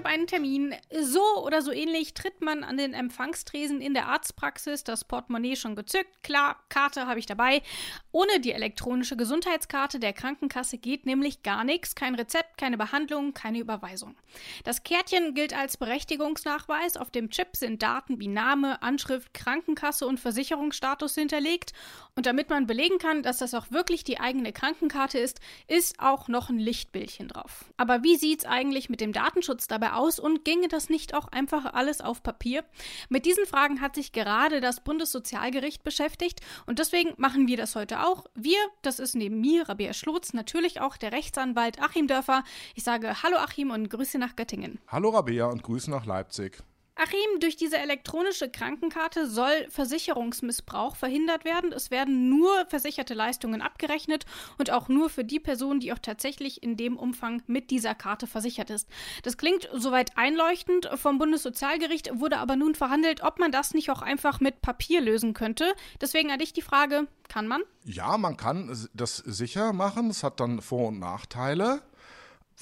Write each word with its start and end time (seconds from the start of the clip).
Habe 0.00 0.08
einen 0.08 0.26
Termin. 0.26 0.74
So 1.02 1.20
oder 1.44 1.60
so 1.60 1.72
ähnlich 1.72 2.14
tritt 2.14 2.40
man 2.40 2.64
an 2.64 2.78
den 2.78 2.94
Empfangstresen 2.94 3.82
in 3.82 3.92
der 3.92 4.08
Arztpraxis, 4.08 4.82
das 4.82 5.04
Portemonnaie 5.04 5.56
schon 5.56 5.76
gezückt. 5.76 6.22
Klar, 6.22 6.56
Karte 6.70 7.06
habe 7.06 7.18
ich 7.18 7.26
dabei. 7.26 7.60
Ohne 8.10 8.40
die 8.40 8.52
elektronische 8.52 9.18
Gesundheitskarte 9.18 10.00
der 10.00 10.14
Krankenkasse 10.14 10.78
geht 10.78 11.04
nämlich 11.04 11.42
gar 11.42 11.64
nichts. 11.64 11.94
Kein 11.94 12.14
Rezept, 12.14 12.56
keine 12.56 12.78
Behandlung, 12.78 13.34
keine 13.34 13.58
Überweisung. 13.58 14.16
Das 14.64 14.84
Kärtchen 14.84 15.34
gilt 15.34 15.54
als 15.54 15.76
Berechtigungsnachweis. 15.76 16.96
Auf 16.96 17.10
dem 17.10 17.28
Chip 17.28 17.54
sind 17.54 17.82
Daten 17.82 18.20
wie 18.20 18.28
Name, 18.28 18.82
Anschrift, 18.82 19.34
Krankenkasse 19.34 20.06
und 20.06 20.18
Versicherungsstatus 20.18 21.14
hinterlegt. 21.14 21.74
Und 22.16 22.24
damit 22.24 22.48
man 22.48 22.66
belegen 22.66 22.98
kann, 22.98 23.22
dass 23.22 23.38
das 23.38 23.52
auch 23.52 23.70
wirklich 23.70 24.02
die 24.02 24.18
eigene 24.18 24.54
Krankenkarte 24.54 25.18
ist, 25.18 25.40
ist 25.68 26.00
auch 26.00 26.28
noch 26.28 26.48
ein 26.48 26.58
Lichtbildchen 26.58 27.28
drauf. 27.28 27.66
Aber 27.76 28.02
wie 28.02 28.16
sieht 28.16 28.40
es 28.40 28.46
eigentlich 28.46 28.88
mit 28.88 29.02
dem 29.02 29.12
Datenschutz 29.12 29.68
dabei 29.68 29.89
aus 29.96 30.18
und 30.18 30.44
ginge 30.44 30.68
das 30.68 30.88
nicht 30.88 31.14
auch 31.14 31.28
einfach 31.28 31.72
alles 31.74 32.00
auf 32.00 32.22
Papier? 32.22 32.64
Mit 33.08 33.26
diesen 33.26 33.46
Fragen 33.46 33.80
hat 33.80 33.94
sich 33.94 34.12
gerade 34.12 34.60
das 34.60 34.82
Bundessozialgericht 34.82 35.82
beschäftigt 35.82 36.40
und 36.66 36.78
deswegen 36.78 37.14
machen 37.16 37.46
wir 37.48 37.56
das 37.56 37.76
heute 37.76 38.06
auch. 38.06 38.24
Wir, 38.34 38.58
das 38.82 38.98
ist 38.98 39.14
neben 39.14 39.40
mir 39.40 39.68
Rabia 39.68 39.92
Schlotz, 39.92 40.32
natürlich 40.32 40.80
auch 40.80 40.96
der 40.96 41.12
Rechtsanwalt 41.12 41.80
Achim 41.80 42.06
Dörfer. 42.06 42.44
Ich 42.74 42.84
sage 42.84 43.22
Hallo 43.22 43.36
Achim 43.36 43.70
und 43.70 43.88
Grüße 43.90 44.18
nach 44.18 44.36
Göttingen. 44.36 44.78
Hallo 44.88 45.10
Rabia 45.10 45.46
und 45.46 45.62
Grüße 45.62 45.90
nach 45.90 46.06
Leipzig. 46.06 46.62
Achim, 47.02 47.40
durch 47.40 47.56
diese 47.56 47.78
elektronische 47.78 48.50
Krankenkarte 48.50 49.26
soll 49.26 49.66
Versicherungsmissbrauch 49.70 50.96
verhindert 50.96 51.46
werden. 51.46 51.72
Es 51.72 51.90
werden 51.90 52.28
nur 52.28 52.66
versicherte 52.66 53.14
Leistungen 53.14 53.62
abgerechnet 53.62 54.26
und 54.58 54.70
auch 54.70 54.90
nur 54.90 55.08
für 55.08 55.24
die 55.24 55.40
Person, 55.40 55.80
die 55.80 55.94
auch 55.94 55.98
tatsächlich 55.98 56.62
in 56.62 56.76
dem 56.76 56.98
Umfang 56.98 57.42
mit 57.46 57.70
dieser 57.70 57.94
Karte 57.94 58.26
versichert 58.26 58.68
ist. 58.68 58.86
Das 59.22 59.38
klingt 59.38 59.66
soweit 59.72 60.18
einleuchtend. 60.18 60.90
Vom 60.96 61.16
Bundessozialgericht 61.16 62.20
wurde 62.20 62.36
aber 62.36 62.56
nun 62.56 62.74
verhandelt, 62.74 63.22
ob 63.22 63.38
man 63.38 63.50
das 63.50 63.72
nicht 63.72 63.90
auch 63.90 64.02
einfach 64.02 64.40
mit 64.40 64.60
Papier 64.60 65.00
lösen 65.00 65.32
könnte. 65.32 65.72
Deswegen 66.02 66.30
an 66.30 66.38
dich 66.38 66.52
die 66.52 66.60
Frage, 66.60 67.06
kann 67.28 67.48
man? 67.48 67.62
Ja, 67.84 68.18
man 68.18 68.36
kann 68.36 68.88
das 68.92 69.16
sicher 69.16 69.72
machen. 69.72 70.10
Es 70.10 70.22
hat 70.22 70.38
dann 70.38 70.60
Vor- 70.60 70.88
und 70.88 70.98
Nachteile. 70.98 71.80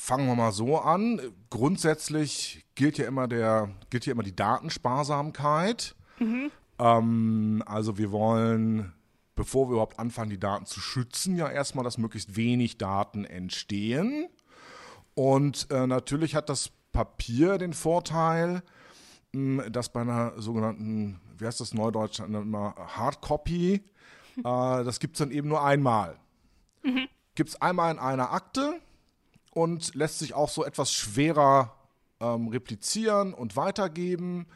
Fangen 0.00 0.28
wir 0.28 0.36
mal 0.36 0.52
so 0.52 0.78
an. 0.78 1.20
Grundsätzlich 1.50 2.64
gilt 2.77 2.98
ja 2.98 3.08
immer 3.08 3.27
der, 3.27 3.70
gilt 3.91 4.06
ja 4.06 4.12
immer 4.12 4.22
die 4.22 4.34
Datensparsamkeit. 4.34 5.96
Mhm. 6.20 6.52
Ähm, 6.78 7.64
also 7.66 7.98
wir 7.98 8.12
wollen, 8.12 8.92
bevor 9.34 9.66
wir 9.66 9.72
überhaupt 9.72 9.98
anfangen, 9.98 10.30
die 10.30 10.38
Daten 10.38 10.66
zu 10.66 10.78
schützen, 10.78 11.36
ja 11.36 11.50
erstmal, 11.50 11.82
dass 11.82 11.98
möglichst 11.98 12.36
wenig 12.36 12.78
Daten 12.78 13.24
entstehen. 13.24 14.28
Und 15.14 15.66
äh, 15.72 15.88
natürlich 15.88 16.36
hat 16.36 16.48
das 16.48 16.70
Papier 16.92 17.58
den 17.58 17.72
Vorteil, 17.72 18.62
mh, 19.32 19.64
hm, 19.64 19.72
dass 19.72 19.92
bei 19.92 20.02
einer 20.02 20.41
sogenannten, 20.41 21.20
wie 21.36 21.44
heißt 21.44 21.60
das 21.60 21.74
Neudeutsch, 21.74 22.20
immer 22.20 22.76
Hardcopy, 22.76 23.74
äh, 23.74 23.82
das 24.44 25.00
gibt 25.00 25.16
es 25.16 25.19
dann 25.19 25.32
eben 25.32 25.48
nur 25.48 25.64
einmal. 25.64 26.16
Mhm. 26.84 27.08
Gibt 27.34 27.50
es 27.50 27.60
einmal 27.60 27.92
in 27.92 27.98
einer 27.98 28.32
Akte, 28.32 28.80
und 29.52 29.94
lässt 29.94 30.18
sich 30.18 30.34
auch 30.34 30.48
so 30.48 30.64
etwas 30.64 30.92
schwerer 30.92 31.74
ähm, 32.20 32.48
replizieren 32.48 33.34
und 33.34 33.56
weitergeben. 33.56 34.46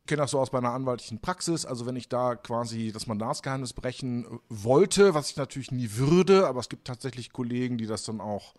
Ich 0.00 0.06
kenne 0.06 0.22
das 0.22 0.32
so 0.32 0.40
aus 0.40 0.52
meiner 0.52 0.72
anwaltlichen 0.72 1.20
Praxis. 1.20 1.64
Also 1.64 1.86
wenn 1.86 1.96
ich 1.96 2.08
da 2.08 2.34
quasi 2.34 2.90
das 2.92 3.06
Mandatsgeheimnis 3.06 3.72
brechen 3.72 4.40
wollte, 4.48 5.14
was 5.14 5.30
ich 5.30 5.36
natürlich 5.36 5.70
nie 5.70 5.90
würde, 5.92 6.46
aber 6.48 6.60
es 6.60 6.68
gibt 6.68 6.86
tatsächlich 6.86 7.32
Kollegen, 7.32 7.78
die 7.78 7.86
das 7.86 8.02
dann 8.02 8.20
auch 8.20 8.54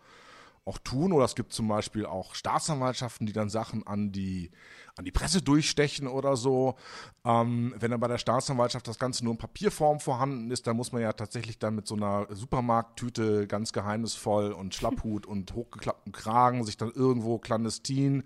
auch 0.64 0.78
tun. 0.78 1.12
Oder 1.12 1.24
es 1.24 1.34
gibt 1.34 1.52
zum 1.52 1.68
Beispiel 1.68 2.06
auch 2.06 2.34
Staatsanwaltschaften, 2.34 3.26
die 3.26 3.32
dann 3.32 3.50
Sachen 3.50 3.86
an 3.86 4.12
die, 4.12 4.50
an 4.96 5.04
die 5.04 5.12
Presse 5.12 5.42
durchstechen 5.42 6.06
oder 6.06 6.36
so. 6.36 6.76
Ähm, 7.24 7.74
wenn 7.78 7.90
dann 7.90 8.00
bei 8.00 8.08
der 8.08 8.18
Staatsanwaltschaft 8.18 8.88
das 8.88 8.98
Ganze 8.98 9.24
nur 9.24 9.34
in 9.34 9.38
Papierform 9.38 10.00
vorhanden 10.00 10.50
ist, 10.50 10.66
dann 10.66 10.76
muss 10.76 10.92
man 10.92 11.02
ja 11.02 11.12
tatsächlich 11.12 11.58
dann 11.58 11.74
mit 11.74 11.86
so 11.86 11.94
einer 11.96 12.26
Supermarkttüte 12.30 13.46
ganz 13.46 13.72
geheimnisvoll 13.72 14.52
und 14.52 14.74
Schlapphut 14.74 15.26
und 15.26 15.54
hochgeklappten 15.54 16.12
Kragen 16.12 16.64
sich 16.64 16.76
dann 16.76 16.90
irgendwo 16.92 17.38
clandestin 17.38 18.24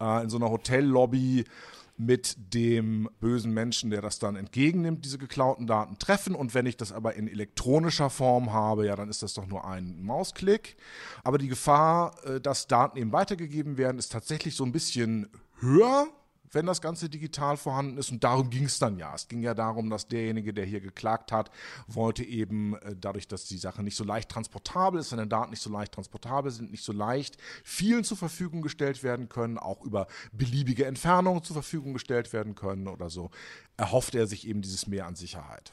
äh, 0.00 0.22
in 0.22 0.30
so 0.30 0.36
einer 0.36 0.50
Hotellobby 0.50 1.44
mit 1.98 2.36
dem 2.54 3.08
bösen 3.20 3.52
Menschen, 3.52 3.90
der 3.90 4.02
das 4.02 4.18
dann 4.18 4.36
entgegennimmt, 4.36 5.04
diese 5.04 5.18
geklauten 5.18 5.66
Daten 5.66 5.98
treffen. 5.98 6.34
Und 6.34 6.54
wenn 6.54 6.66
ich 6.66 6.76
das 6.76 6.92
aber 6.92 7.14
in 7.14 7.28
elektronischer 7.28 8.10
Form 8.10 8.52
habe, 8.52 8.86
ja, 8.86 8.96
dann 8.96 9.08
ist 9.08 9.22
das 9.22 9.34
doch 9.34 9.46
nur 9.46 9.66
ein 9.66 10.02
Mausklick. 10.02 10.76
Aber 11.24 11.38
die 11.38 11.48
Gefahr, 11.48 12.14
äh, 12.24 12.40
dass 12.40 12.66
Daten 12.66 12.98
eben 12.98 13.12
weitergegeben 13.12 13.78
werden, 13.78 13.98
ist 13.98 14.12
tatsächlich 14.12 14.54
so 14.54 14.64
ein 14.64 14.72
bisschen 14.72 15.28
höher 15.60 16.08
wenn 16.56 16.66
das 16.66 16.80
Ganze 16.80 17.08
digital 17.08 17.56
vorhanden 17.56 17.98
ist. 17.98 18.10
Und 18.10 18.24
darum 18.24 18.50
ging 18.50 18.64
es 18.64 18.78
dann 18.78 18.98
ja. 18.98 19.14
Es 19.14 19.28
ging 19.28 19.42
ja 19.42 19.54
darum, 19.54 19.90
dass 19.90 20.08
derjenige, 20.08 20.52
der 20.52 20.64
hier 20.64 20.80
geklagt 20.80 21.30
hat, 21.30 21.50
wollte 21.86 22.24
eben 22.24 22.74
äh, 22.76 22.96
dadurch, 22.98 23.28
dass 23.28 23.44
die 23.44 23.58
Sache 23.58 23.82
nicht 23.82 23.96
so 23.96 24.02
leicht 24.02 24.30
transportabel 24.30 24.98
ist, 24.98 25.10
seine 25.10 25.26
Daten 25.28 25.50
nicht 25.50 25.62
so 25.62 25.70
leicht 25.70 25.92
transportabel 25.92 26.50
sind, 26.50 26.70
nicht 26.70 26.82
so 26.82 26.92
leicht 26.92 27.36
vielen 27.62 28.02
zur 28.02 28.16
Verfügung 28.16 28.62
gestellt 28.62 29.02
werden 29.02 29.28
können, 29.28 29.58
auch 29.58 29.82
über 29.82 30.08
beliebige 30.32 30.86
Entfernungen 30.86 31.44
zur 31.44 31.54
Verfügung 31.54 31.92
gestellt 31.92 32.32
werden 32.32 32.54
können 32.54 32.88
oder 32.88 33.10
so, 33.10 33.30
erhofft 33.76 34.14
er 34.14 34.26
sich 34.26 34.48
eben 34.48 34.62
dieses 34.62 34.86
Mehr 34.86 35.06
an 35.06 35.14
Sicherheit. 35.14 35.72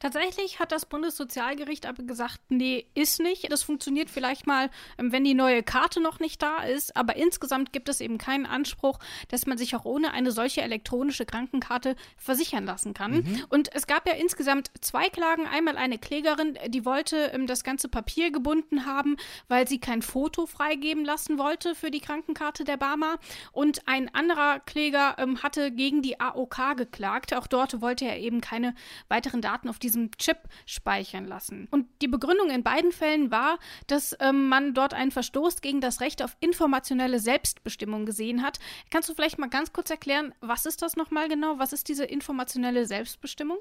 Tatsächlich 0.00 0.60
hat 0.60 0.72
das 0.72 0.86
Bundessozialgericht 0.86 1.86
aber 1.86 2.02
gesagt, 2.04 2.40
nee, 2.48 2.86
ist 2.94 3.20
nicht. 3.20 3.50
Das 3.50 3.62
funktioniert 3.62 4.10
vielleicht 4.10 4.46
mal, 4.46 4.70
ähm, 4.98 5.12
wenn 5.12 5.24
die 5.24 5.34
neue 5.34 5.62
Karte 5.62 6.00
noch 6.00 6.20
nicht 6.20 6.42
da 6.42 6.62
ist, 6.62 6.96
aber 6.96 7.16
insgesamt 7.16 7.72
gibt 7.72 7.88
es 7.88 8.00
eben 8.00 8.18
keinen 8.18 8.46
Anspruch, 8.46 8.98
dass 9.28 9.46
man 9.46 9.58
sich 9.58 9.74
auch 9.74 9.84
ohne 9.84 10.12
eine 10.12 10.30
solche 10.30 10.62
elektronische 10.62 11.26
Krankenkarte 11.26 11.96
versichern 12.16 12.64
lassen 12.64 12.94
kann. 12.94 13.12
Mhm. 13.12 13.44
Und 13.48 13.74
es 13.74 13.86
gab 13.86 14.06
ja 14.06 14.14
insgesamt 14.14 14.70
zwei 14.80 15.08
Klagen. 15.08 15.46
Einmal 15.46 15.76
eine 15.76 15.98
Klägerin, 15.98 16.58
die 16.68 16.84
wollte 16.84 17.16
ähm, 17.34 17.46
das 17.46 17.64
ganze 17.64 17.88
Papier 17.88 18.30
gebunden 18.30 18.86
haben, 18.86 19.16
weil 19.48 19.66
sie 19.66 19.78
kein 19.80 20.02
Foto 20.02 20.46
freigeben 20.46 21.04
lassen 21.04 21.38
wollte 21.38 21.74
für 21.74 21.90
die 21.90 22.00
Krankenkarte 22.00 22.64
der 22.64 22.76
Barmer. 22.76 23.18
Und 23.52 23.86
ein 23.88 24.12
anderer 24.14 24.60
Kläger 24.60 25.16
ähm, 25.18 25.42
hatte 25.42 25.72
gegen 25.72 26.02
die 26.02 26.20
AOK 26.20 26.76
geklagt. 26.76 27.34
Auch 27.34 27.46
dort 27.46 27.80
wollte 27.80 28.04
er 28.04 28.18
eben 28.18 28.40
keine 28.40 28.74
weiteren 29.08 29.40
Daten 29.48 29.68
auf 29.70 29.78
diesem 29.78 30.10
Chip 30.18 30.36
speichern 30.66 31.24
lassen. 31.24 31.68
Und 31.70 31.86
die 32.02 32.08
Begründung 32.08 32.50
in 32.50 32.62
beiden 32.62 32.92
Fällen 32.92 33.30
war, 33.30 33.58
dass 33.86 34.14
ähm, 34.20 34.48
man 34.48 34.74
dort 34.74 34.92
einen 34.92 35.10
Verstoß 35.10 35.62
gegen 35.62 35.80
das 35.80 36.02
Recht 36.02 36.22
auf 36.22 36.36
informationelle 36.40 37.18
Selbstbestimmung 37.18 38.04
gesehen 38.04 38.42
hat. 38.42 38.58
Kannst 38.90 39.08
du 39.08 39.14
vielleicht 39.14 39.38
mal 39.38 39.48
ganz 39.48 39.72
kurz 39.72 39.88
erklären, 39.88 40.34
was 40.40 40.66
ist 40.66 40.82
das 40.82 40.96
nochmal 40.96 41.28
genau? 41.28 41.58
Was 41.58 41.72
ist 41.72 41.88
diese 41.88 42.04
informationelle 42.04 42.86
Selbstbestimmung? 42.86 43.58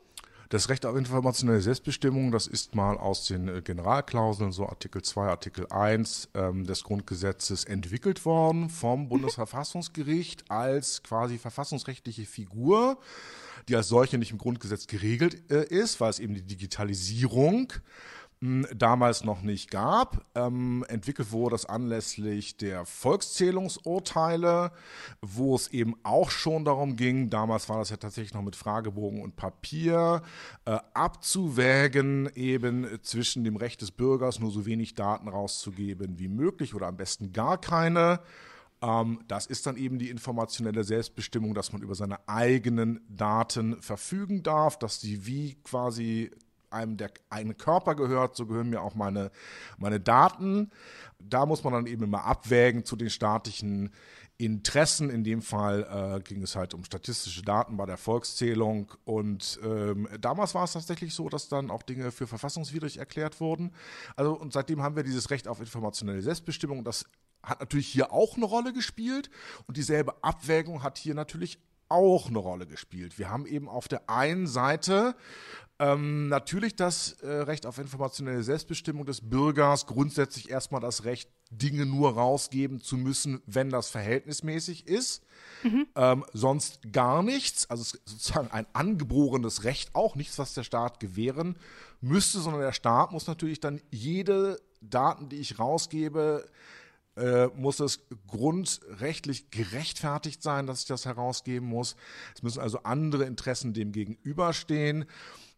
Das 0.50 0.70
Recht 0.70 0.86
auf 0.86 0.96
informationelle 0.96 1.62
Selbstbestimmung, 1.62 2.32
das 2.32 2.48
ist 2.48 2.74
mal 2.74 2.98
aus 2.98 3.28
den 3.28 3.48
äh, 3.50 3.62
Generalklauseln, 3.62 4.54
so 4.54 4.68
Artikel 4.68 5.02
2, 5.02 5.28
Artikel 5.28 5.68
1 5.70 6.30
ähm, 6.36 6.66
des 6.66 6.84
Grundgesetzes 6.84 7.66
entwickelt 7.66 8.26
worden 8.26 8.70
vom 8.70 9.10
Bundesverfassungsgericht 9.10 10.50
als 10.50 11.04
quasi 11.04 11.38
verfassungsrechtliche 11.38 12.26
Figur 12.26 12.98
die 13.68 13.76
als 13.76 13.88
solche 13.88 14.18
nicht 14.18 14.32
im 14.32 14.38
Grundgesetz 14.38 14.88
geregelt 14.88 15.52
äh, 15.52 15.66
ist, 15.66 16.00
weil 16.00 16.10
es 16.10 16.20
eben 16.20 16.34
die 16.34 16.46
Digitalisierung 16.46 17.74
hm, 18.40 18.68
damals 18.76 19.24
noch 19.24 19.42
nicht 19.42 19.72
gab. 19.72 20.24
Ähm, 20.36 20.86
entwickelt 20.90 21.32
wurde 21.32 21.56
das 21.56 21.66
anlässlich 21.66 22.56
der 22.58 22.86
Volkszählungsurteile, 22.86 24.72
wo 25.22 25.56
es 25.56 25.70
eben 25.70 25.96
auch 26.04 26.30
schon 26.30 26.64
darum 26.64 26.96
ging, 26.96 27.32
damals 27.32 27.68
war 27.68 27.80
das 27.80 27.90
ja 27.90 27.98
tatsächlich 27.98 28.36
noch 28.36 28.44
mit 28.44 28.56
Fragebogen 28.56 29.22
und 29.22 29.36
Papier, 29.36 30.22
äh, 30.66 30.78
abzuwägen 30.94 32.30
eben 32.36 33.00
zwischen 33.02 33.44
dem 33.44 33.56
Recht 33.56 33.82
des 33.82 33.92
Bürgers, 33.92 34.40
nur 34.40 34.52
so 34.52 34.68
wenig 34.68 34.94
Daten 34.94 35.28
rauszugeben 35.28 36.20
wie 36.20 36.28
möglich 36.28 36.76
oder 36.76 36.88
am 36.88 36.98
besten 36.98 37.34
gar 37.34 37.60
keine 37.60 38.20
das 38.80 39.48
ist 39.48 39.66
dann 39.66 39.76
eben 39.76 39.98
die 39.98 40.10
informationelle 40.10 40.84
Selbstbestimmung, 40.84 41.56
dass 41.56 41.74
man 41.74 41.82
über 41.82 41.96
seine 41.96 42.28
eigenen 42.28 43.02
Daten 43.10 43.82
verfügen 43.82 44.44
darf, 44.44 44.78
dass 44.78 45.00
die 45.00 45.26
wie 45.26 45.56
quasi 45.64 46.32
einem 46.70 46.98
der 46.98 47.12
eigene 47.30 47.56
Körper 47.56 47.96
gehört, 47.96 48.36
so 48.36 48.46
gehören 48.46 48.70
mir 48.70 48.82
auch 48.82 48.96
meine, 48.96 49.32
meine 49.78 50.00
Daten. 50.00 50.72
Da 51.20 51.46
muss 51.46 51.64
man 51.64 51.74
dann 51.74 51.88
eben 51.88 52.04
immer 52.04 52.26
abwägen 52.26 52.86
zu 52.86 52.96
den 52.96 53.10
staatlichen 53.10 53.92
Interessen. 54.38 55.10
In 55.10 55.24
dem 55.24 55.42
Fall 55.42 56.18
äh, 56.18 56.20
ging 56.22 56.44
es 56.44 56.56
halt 56.56 56.74
um 56.74 56.84
statistische 56.84 57.42
Daten 57.42 57.78
bei 57.78 57.86
der 57.86 57.98
Volkszählung. 57.98 58.92
Und 59.04 59.60
ähm, 59.64 60.08
damals 60.20 60.54
war 60.54 60.64
es 60.64 60.74
tatsächlich 60.74 61.14
so, 61.14 61.28
dass 61.28 61.50
dann 61.50 61.72
auch 61.72 61.82
Dinge 61.82 62.12
für 62.12 62.28
verfassungswidrig 62.28 62.98
erklärt 62.98 63.40
wurden. 63.40 63.74
Also 64.16 64.38
und 64.38 64.54
seitdem 64.54 64.84
haben 64.84 64.96
wir 64.96 65.04
dieses 65.04 65.32
Recht 65.32 65.48
auf 65.48 65.60
informationelle 65.60 66.22
Selbstbestimmung. 66.22 66.84
Das 66.84 67.06
hat 67.42 67.60
natürlich 67.60 67.88
hier 67.88 68.12
auch 68.12 68.36
eine 68.36 68.46
Rolle 68.46 68.74
gespielt 68.74 69.30
und 69.68 69.78
dieselbe 69.78 70.24
Abwägung 70.24 70.84
hat 70.84 70.98
hier 70.98 71.16
natürlich 71.16 71.60
auch 71.90 72.28
eine 72.28 72.40
Rolle 72.40 72.68
gespielt. 72.68 73.18
Wir 73.18 73.30
haben 73.30 73.46
eben 73.46 73.70
auf 73.70 73.88
der 73.88 74.10
einen 74.10 74.48
Seite 74.48 75.16
ähm, 75.80 76.28
natürlich 76.28 76.76
das 76.76 77.14
äh, 77.22 77.28
Recht 77.28 77.66
auf 77.66 77.78
informationelle 77.78 78.42
Selbstbestimmung 78.42 79.06
des 79.06 79.30
Bürgers, 79.30 79.86
grundsätzlich 79.86 80.50
erstmal 80.50 80.82
das 80.82 81.04
Recht, 81.04 81.30
Dinge 81.50 81.86
nur 81.86 82.14
rausgeben 82.14 82.82
zu 82.82 82.98
müssen, 82.98 83.42
wenn 83.46 83.70
das 83.70 83.90
verhältnismäßig 83.90 84.88
ist. 84.88 85.24
Mhm. 85.64 85.88
Ähm, 85.96 86.26
sonst 86.34 86.92
gar 86.92 87.24
nichts. 87.24 87.70
Also 87.70 87.98
sozusagen 88.06 88.52
ein 88.52 88.66
angeborenes 88.74 89.64
Recht, 89.64 89.96
auch 89.96 90.16
nichts, 90.16 90.40
was 90.40 90.54
der 90.54 90.64
Staat 90.64 91.00
gewähren 91.00 91.58
müsste, 92.02 92.40
sondern 92.40 92.62
der 92.62 92.74
Staat 92.74 93.12
muss 93.12 93.28
natürlich 93.28 93.60
dann 93.60 93.82
jede 93.92 94.60
Daten, 94.82 95.30
die 95.30 95.38
ich 95.38 95.60
rausgebe, 95.60 96.50
äh, 97.16 97.48
muss 97.56 97.80
es 97.80 98.02
grundrechtlich 98.28 99.50
gerechtfertigt 99.50 100.44
sein, 100.44 100.68
dass 100.68 100.82
ich 100.82 100.88
das 100.88 101.06
herausgeben 101.06 101.68
muss. 101.68 101.96
Es 102.36 102.44
müssen 102.44 102.60
also 102.60 102.84
andere 102.84 103.24
Interessen 103.26 103.74
dem 103.74 103.92
gegenüberstehen. 103.92 105.06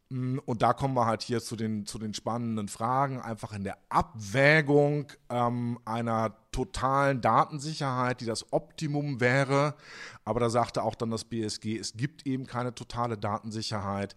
Mm, 0.10 0.40
und 0.46 0.62
da 0.62 0.74
kommen 0.74 0.96
wir 0.96 1.06
halt 1.06 1.22
hier 1.22 1.42
zu 1.42 1.56
den, 1.56 1.86
zu 1.86 2.00
den 2.00 2.14
spannenden 2.14 2.68
Fragen, 2.68 3.20
einfach 3.20 3.54
in 3.54 3.64
der 3.64 3.78
Abwägung 3.90 5.08
ähm, 5.30 5.80
einer 5.86 6.36
totalen 6.52 7.22
Datensicherheit, 7.22 8.22
die 8.22 8.26
das 8.26 8.52
Optimum 8.52 9.20
wäre. 9.20 9.76
Aber 10.26 10.40
da 10.40 10.50
sagte 10.50 10.84
auch 10.84 10.96
dann 10.96 11.12
das 11.12 11.26
BSG, 11.26 11.78
es 11.78 11.94
gibt 11.94 12.26
eben 12.26 12.48
keine 12.48 12.74
totale 12.74 13.18
Datensicherheit. 13.18 14.16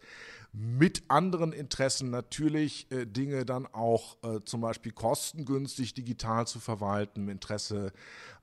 Mit 0.54 1.04
anderen 1.08 1.52
Interessen 1.52 2.10
natürlich 2.10 2.90
äh, 2.90 3.06
Dinge 3.06 3.44
dann 3.44 3.66
auch 3.66 4.16
äh, 4.22 4.40
zum 4.44 4.60
Beispiel 4.60 4.92
kostengünstig 4.92 5.94
digital 5.94 6.46
zu 6.46 6.60
verwalten, 6.60 7.22
im 7.22 7.28
Interesse 7.30 7.92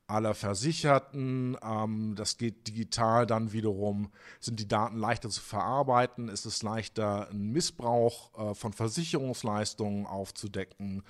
aller 0.10 0.34
Versicherten. 0.34 1.58
Ähm, 1.64 2.16
das 2.16 2.38
geht 2.38 2.68
digital 2.68 3.26
dann 3.26 3.54
wiederum, 3.54 4.12
sind 4.40 4.60
die 4.60 4.68
Daten 4.68 4.98
leichter 4.98 5.30
zu 5.30 5.42
verarbeiten, 5.42 6.30
ist 6.30 6.46
es 6.46 6.64
leichter, 6.64 7.30
einen 7.30 7.52
Missbrauch 7.52 8.52
äh, 8.52 8.56
von 8.56 8.74
Versicherungsleistungen 8.74 10.06
aufzudecken 10.06 11.04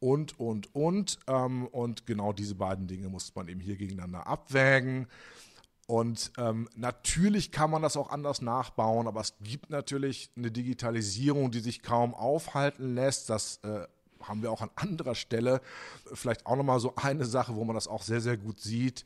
und, 0.00 0.38
und, 0.38 0.74
und. 0.74 1.18
Ähm, 1.26 1.66
und 1.66 2.06
genau 2.06 2.32
diese 2.32 2.54
beiden 2.54 2.86
Dinge 2.86 3.08
muss 3.08 3.34
man 3.34 3.48
eben 3.48 3.60
hier 3.60 3.76
gegeneinander 3.76 4.26
abwägen. 4.26 5.08
Und 5.86 6.32
ähm, 6.36 6.68
natürlich 6.74 7.50
kann 7.50 7.70
man 7.70 7.80
das 7.80 7.96
auch 7.96 8.10
anders 8.10 8.42
nachbauen, 8.42 9.06
aber 9.06 9.22
es 9.22 9.32
gibt 9.40 9.70
natürlich 9.70 10.30
eine 10.36 10.50
Digitalisierung, 10.50 11.50
die 11.50 11.60
sich 11.60 11.82
kaum 11.82 12.14
aufhalten 12.14 12.94
lässt. 12.94 13.30
Das 13.30 13.56
äh, 13.62 13.86
haben 14.22 14.42
wir 14.42 14.50
auch 14.50 14.62
an 14.62 14.70
anderer 14.76 15.14
Stelle. 15.14 15.60
Vielleicht 16.12 16.46
auch 16.46 16.56
nochmal 16.56 16.80
so 16.80 16.94
eine 16.96 17.24
Sache, 17.24 17.54
wo 17.54 17.64
man 17.64 17.74
das 17.74 17.88
auch 17.88 18.02
sehr, 18.02 18.20
sehr 18.20 18.36
gut 18.36 18.60
sieht. 18.60 19.04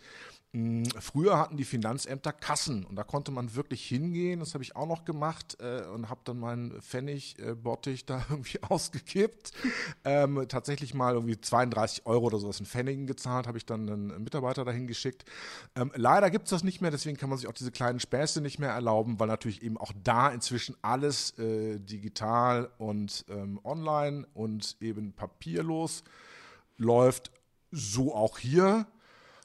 Hm, 0.55 0.85
früher 1.01 1.39
hatten 1.39 1.57
die 1.57 1.65
Finanzämter 1.65 2.31
Kassen 2.31 2.85
und 2.85 2.97
da 2.97 3.05
konnte 3.05 3.31
man 3.31 3.55
wirklich 3.55 3.87
hingehen. 3.87 4.41
Das 4.41 4.53
habe 4.53 4.63
ich 4.63 4.77
auch 4.77 4.87
noch 4.87 5.07
gemacht 5.07 5.57
äh, 5.61 5.87
und 5.87 6.11
habe 6.11 6.21
dann 6.25 6.39
meinen 6.39 6.83
Pfennigbottich 6.83 8.03
äh, 8.03 8.05
da 8.07 8.27
irgendwie 8.31 8.63
ausgekippt. 8.63 9.53
Ähm, 10.05 10.45
tatsächlich 10.49 10.93
mal 10.93 11.15
irgendwie 11.15 11.41
32 11.41 12.05
Euro 12.05 12.27
oder 12.27 12.39
sowas 12.39 12.61
in 12.61 12.67
Pfennigen 12.67 13.07
gezahlt, 13.07 13.47
habe 13.47 13.57
ich 13.57 13.65
dann 13.65 13.89
einen 13.89 14.25
Mitarbeiter 14.25 14.67
dahin 14.67 14.87
geschickt. 14.87 15.25
Ähm, 15.75 15.91
leider 15.95 16.31
gibt 16.31 16.45
es 16.45 16.51
das 16.51 16.65
nicht 16.65 16.83
mehr, 16.83 16.91
deswegen 16.91 17.17
kann 17.17 17.31
man 17.31 17.39
sich 17.39 17.49
auch 17.49 17.55
diese 17.55 17.73
kleinen 17.73 17.99
Späße 17.99 18.43
nicht 18.43 18.59
mehr 18.59 18.73
erlauben, 18.73 19.19
weil 19.19 19.29
natürlich 19.29 19.63
eben 19.63 19.79
auch 19.79 19.93
da 20.05 20.29
inzwischen 20.29 20.77
alles 20.83 21.39
äh, 21.39 21.79
digital 21.79 22.71
und 22.77 23.25
ähm, 23.31 23.59
online 23.65 24.27
und 24.35 24.77
eben 24.81 25.15
papierlos 25.15 26.05
läuft. 26.77 27.31
So 27.71 28.15
auch 28.15 28.37
hier. 28.39 28.87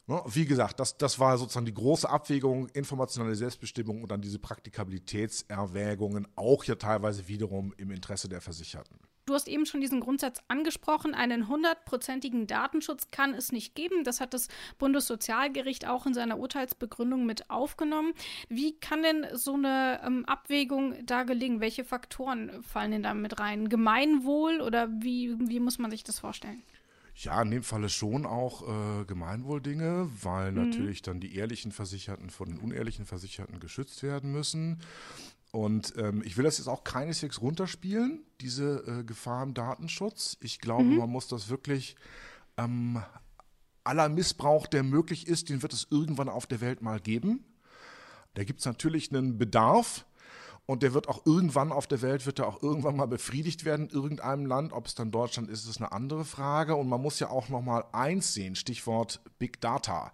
Ne? 0.07 0.21
Wie 0.25 0.45
gesagt, 0.45 0.79
das, 0.79 0.97
das 0.97 1.19
war 1.19 1.37
sozusagen 1.37 1.65
die 1.65 1.73
große 1.73 2.09
Abwägung, 2.09 2.69
informationelle 2.69 3.35
Selbstbestimmung 3.35 4.01
und 4.01 4.09
dann 4.09 4.21
diese 4.21 4.39
Praktikabilitätserwägungen, 4.39 6.27
auch 6.35 6.63
ja 6.63 6.75
teilweise 6.75 7.27
wiederum 7.27 7.73
im 7.77 7.91
Interesse 7.91 8.29
der 8.29 8.39
Versicherten. 8.39 8.97
Du 9.25 9.33
hast 9.33 9.49
eben 9.49 9.65
schon 9.65 9.81
diesen 9.81 9.99
Grundsatz 9.99 10.39
angesprochen, 10.47 11.13
einen 11.13 11.49
hundertprozentigen 11.49 12.47
Datenschutz 12.47 13.11
kann 13.11 13.33
es 13.33 13.51
nicht 13.51 13.75
geben. 13.75 14.05
Das 14.05 14.21
hat 14.21 14.33
das 14.33 14.47
Bundessozialgericht 14.77 15.85
auch 15.85 16.05
in 16.05 16.13
seiner 16.13 16.39
Urteilsbegründung 16.39 17.25
mit 17.25 17.49
aufgenommen. 17.49 18.13
Wie 18.47 18.79
kann 18.79 19.03
denn 19.03 19.27
so 19.33 19.55
eine 19.55 19.99
ähm, 20.05 20.23
Abwägung 20.23 21.05
da 21.05 21.23
gelingen? 21.23 21.59
Welche 21.59 21.83
Faktoren 21.83 22.63
fallen 22.63 22.91
denn 22.91 23.03
da 23.03 23.13
mit 23.13 23.37
rein? 23.37 23.67
Gemeinwohl 23.67 24.61
oder 24.61 24.87
wie, 25.01 25.35
wie 25.37 25.59
muss 25.59 25.77
man 25.77 25.91
sich 25.91 26.05
das 26.05 26.19
vorstellen? 26.19 26.63
Ja, 27.19 27.41
in 27.41 27.49
dem 27.49 27.63
Falle 27.63 27.89
schon 27.89 28.27
auch 28.27 28.61
äh, 28.61 29.05
Gemeinwohldinge, 29.05 30.07
weil 30.21 30.51
mhm. 30.51 30.69
natürlich 30.69 31.01
dann 31.01 31.19
die 31.19 31.35
ehrlichen 31.35 31.71
Versicherten 31.71 32.29
von 32.29 32.49
den 32.49 32.59
unehrlichen 32.59 33.07
Versicherten 33.07 33.59
geschützt 33.59 34.03
werden 34.03 34.31
müssen. 34.31 34.83
Und 35.51 35.95
ähm, 35.97 36.21
ich 36.23 36.37
will 36.37 36.43
das 36.43 36.59
jetzt 36.59 36.67
auch 36.67 36.83
keineswegs 36.83 37.41
runterspielen, 37.41 38.23
diese 38.39 38.83
äh, 38.85 39.03
Gefahr 39.03 39.41
im 39.41 39.55
Datenschutz. 39.55 40.37
Ich 40.41 40.59
glaube, 40.59 40.83
mhm. 40.83 40.97
man 40.97 41.09
muss 41.09 41.27
das 41.27 41.49
wirklich 41.49 41.95
ähm, 42.55 43.01
aller 43.83 44.09
Missbrauch, 44.09 44.67
der 44.67 44.83
möglich 44.83 45.27
ist, 45.27 45.49
den 45.49 45.63
wird 45.63 45.73
es 45.73 45.87
irgendwann 45.89 46.29
auf 46.29 46.45
der 46.45 46.61
Welt 46.61 46.83
mal 46.83 46.99
geben. 46.99 47.43
Da 48.35 48.43
gibt 48.43 48.59
es 48.59 48.67
natürlich 48.67 49.11
einen 49.11 49.39
Bedarf 49.39 50.05
und 50.67 50.83
der 50.83 50.93
wird 50.93 51.07
auch 51.07 51.25
irgendwann 51.25 51.71
auf 51.71 51.87
der 51.87 52.01
Welt, 52.01 52.25
wird 52.25 52.39
er 52.39 52.47
auch 52.47 52.61
irgendwann 52.61 52.97
mal 52.97 53.07
befriedigt 53.07 53.63
werden 53.63 53.87
in 53.87 53.95
irgendeinem 53.95 54.45
Land. 54.45 54.73
Ob 54.73 54.85
es 54.85 54.95
dann 54.95 55.11
Deutschland 55.11 55.49
ist, 55.49 55.67
ist 55.67 55.77
eine 55.77 55.93
andere 55.93 56.25
Frage. 56.25 56.75
Und 56.75 56.89
man 56.89 57.01
muss 57.01 57.19
ja 57.19 57.29
auch 57.29 57.47
noch 57.47 57.61
mal 57.61 57.85
eins 57.93 58.33
sehen, 58.33 58.55
Stichwort 58.57 59.21
Big 59.39 59.61
Data. 59.61 60.11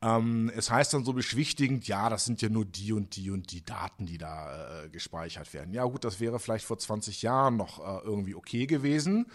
Ähm, 0.00 0.50
es 0.56 0.70
heißt 0.70 0.94
dann 0.94 1.04
so 1.04 1.12
beschwichtigend, 1.12 1.86
ja, 1.86 2.08
das 2.08 2.24
sind 2.24 2.40
ja 2.40 2.48
nur 2.48 2.64
die 2.64 2.94
und 2.94 3.16
die 3.16 3.30
und 3.30 3.52
die 3.52 3.62
Daten, 3.62 4.06
die 4.06 4.16
da 4.16 4.84
äh, 4.84 4.88
gespeichert 4.88 5.52
werden. 5.52 5.74
Ja 5.74 5.84
gut, 5.84 6.04
das 6.04 6.20
wäre 6.20 6.40
vielleicht 6.40 6.64
vor 6.64 6.78
20 6.78 7.20
Jahren 7.20 7.58
noch 7.58 7.78
äh, 7.78 8.02
irgendwie 8.02 8.34
okay 8.34 8.66
gewesen 8.66 9.26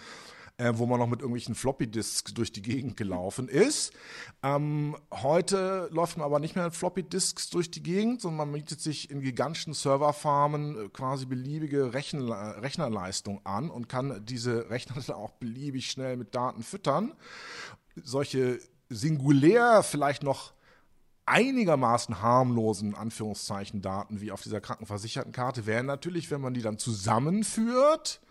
äh, 0.57 0.73
wo 0.75 0.85
man 0.85 0.99
noch 0.99 1.07
mit 1.07 1.21
irgendwelchen 1.21 1.55
Floppy-Disks 1.55 2.33
durch 2.33 2.51
die 2.51 2.61
Gegend 2.61 2.97
gelaufen 2.97 3.47
ist. 3.47 3.93
Ähm, 4.41 4.97
heute 5.11 5.87
läuft 5.91 6.17
man 6.17 6.25
aber 6.25 6.39
nicht 6.39 6.55
mehr 6.55 6.65
mit 6.65 6.75
Floppy-Disks 6.75 7.49
durch 7.49 7.69
die 7.69 7.83
Gegend, 7.83 8.21
sondern 8.21 8.49
man 8.49 8.51
mietet 8.51 8.81
sich 8.81 9.11
in 9.11 9.21
gigantischen 9.21 9.73
Serverfarmen 9.73 10.85
äh, 10.85 10.89
quasi 10.89 11.25
beliebige 11.25 11.93
Rechen 11.93 12.31
Rechnerleistung 12.31 13.45
an 13.45 13.69
und 13.69 13.87
kann 13.87 14.25
diese 14.25 14.69
Rechner 14.69 15.01
dann 15.05 15.15
auch 15.15 15.31
beliebig 15.33 15.91
schnell 15.91 16.17
mit 16.17 16.33
Daten 16.33 16.63
füttern. 16.63 17.13
Solche 17.95 18.59
singulär 18.89 19.83
vielleicht 19.83 20.23
noch 20.23 20.53
einigermaßen 21.27 22.21
harmlosen 22.21 22.95
Anführungszeichen 22.95 23.81
Daten 23.81 24.21
wie 24.21 24.31
auf 24.31 24.41
dieser 24.41 24.61
Krankenversichertenkarte 24.61 25.65
wären 25.65 25.85
natürlich, 25.85 26.31
wenn 26.31 26.41
man 26.41 26.53
die 26.53 26.61
dann 26.61 26.77
zusammenführt, 26.77 28.21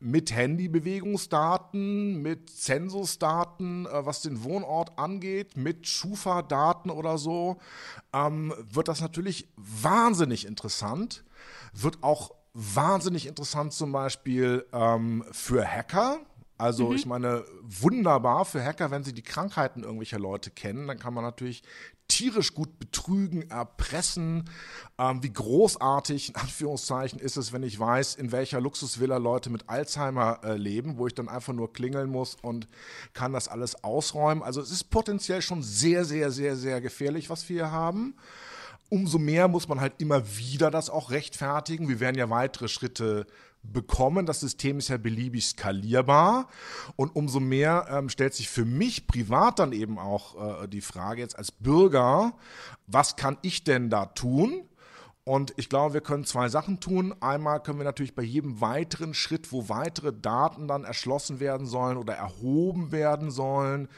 mit 0.00 0.34
Handybewegungsdaten, 0.34 2.22
mit 2.22 2.50
Zensusdaten, 2.50 3.86
äh, 3.86 4.06
was 4.06 4.22
den 4.22 4.44
Wohnort 4.44 4.98
angeht, 4.98 5.56
mit 5.56 5.86
Schufa-Daten 5.86 6.90
oder 6.90 7.18
so, 7.18 7.58
ähm, 8.12 8.54
wird 8.58 8.88
das 8.88 9.00
natürlich 9.00 9.48
wahnsinnig 9.56 10.46
interessant. 10.46 11.24
Wird 11.72 12.02
auch 12.02 12.32
wahnsinnig 12.54 13.26
interessant 13.26 13.72
zum 13.72 13.92
Beispiel 13.92 14.66
ähm, 14.72 15.24
für 15.32 15.66
Hacker, 15.66 16.20
also 16.58 16.88
mhm. 16.88 16.96
ich 16.96 17.06
meine, 17.06 17.44
wunderbar 17.62 18.44
für 18.44 18.62
Hacker, 18.62 18.90
wenn 18.90 19.04
sie 19.04 19.14
die 19.14 19.22
Krankheiten 19.22 19.84
irgendwelcher 19.84 20.18
Leute 20.18 20.50
kennen, 20.50 20.88
dann 20.88 20.98
kann 20.98 21.14
man 21.14 21.22
natürlich 21.22 21.62
tierisch 22.08 22.54
gut 22.54 22.78
betrügen, 22.80 23.48
erpressen. 23.50 24.50
Ähm, 24.98 25.22
wie 25.22 25.32
großartig, 25.32 26.30
in 26.30 26.36
Anführungszeichen, 26.36 27.20
ist 27.20 27.36
es, 27.36 27.52
wenn 27.52 27.62
ich 27.62 27.78
weiß, 27.78 28.16
in 28.16 28.32
welcher 28.32 28.60
Luxusvilla 28.60 29.18
Leute 29.18 29.50
mit 29.50 29.68
Alzheimer 29.68 30.40
äh, 30.42 30.56
leben, 30.56 30.98
wo 30.98 31.06
ich 31.06 31.14
dann 31.14 31.28
einfach 31.28 31.52
nur 31.52 31.72
klingeln 31.72 32.10
muss 32.10 32.34
und 32.34 32.66
kann 33.12 33.32
das 33.32 33.46
alles 33.46 33.84
ausräumen. 33.84 34.42
Also 34.42 34.60
es 34.60 34.72
ist 34.72 34.90
potenziell 34.90 35.42
schon 35.42 35.62
sehr, 35.62 36.04
sehr, 36.04 36.32
sehr, 36.32 36.56
sehr 36.56 36.80
gefährlich, 36.80 37.30
was 37.30 37.48
wir 37.48 37.56
hier 37.56 37.70
haben. 37.70 38.16
Umso 38.90 39.18
mehr 39.18 39.48
muss 39.48 39.68
man 39.68 39.80
halt 39.80 39.92
immer 39.98 40.26
wieder 40.38 40.70
das 40.70 40.88
auch 40.88 41.10
rechtfertigen. 41.10 41.88
Wir 41.88 42.00
werden 42.00 42.16
ja 42.16 42.30
weitere 42.30 42.68
Schritte 42.68 43.26
bekommen. 43.62 44.26
Das 44.26 44.40
System 44.40 44.78
ist 44.78 44.88
ja 44.88 44.96
beliebig 44.96 45.46
skalierbar 45.46 46.48
und 46.96 47.14
umso 47.14 47.40
mehr 47.40 47.86
ähm, 47.90 48.08
stellt 48.08 48.34
sich 48.34 48.48
für 48.48 48.64
mich 48.64 49.06
privat 49.06 49.58
dann 49.58 49.72
eben 49.72 49.98
auch 49.98 50.62
äh, 50.62 50.68
die 50.68 50.80
Frage 50.80 51.20
jetzt 51.20 51.38
als 51.38 51.52
Bürger, 51.52 52.34
was 52.86 53.16
kann 53.16 53.38
ich 53.42 53.64
denn 53.64 53.90
da 53.90 54.06
tun? 54.06 54.62
Und 55.24 55.52
ich 55.58 55.68
glaube, 55.68 55.92
wir 55.92 56.00
können 56.00 56.24
zwei 56.24 56.48
Sachen 56.48 56.80
tun. 56.80 57.14
Einmal 57.20 57.62
können 57.62 57.78
wir 57.78 57.84
natürlich 57.84 58.14
bei 58.14 58.22
jedem 58.22 58.62
weiteren 58.62 59.12
Schritt, 59.12 59.52
wo 59.52 59.68
weitere 59.68 60.10
Daten 60.10 60.68
dann 60.68 60.84
erschlossen 60.84 61.38
werden 61.38 61.66
sollen 61.66 61.98
oder 61.98 62.14
erhoben 62.14 62.92
werden 62.92 63.30
sollen, 63.30 63.88